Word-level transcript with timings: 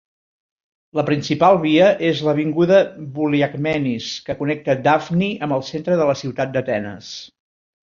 La 0.99 1.03
principal 1.09 1.57
via 1.65 1.89
és 2.07 2.21
l'Avinguda 2.29 2.79
Vouliagmenis, 3.19 4.09
que 4.31 4.37
connecta 4.41 4.79
Dafni 4.89 5.31
amb 5.49 5.59
el 5.61 5.65
centre 5.71 6.01
de 6.03 6.11
la 6.13 6.19
ciutat 6.25 6.59
d'Atenes. 6.59 7.15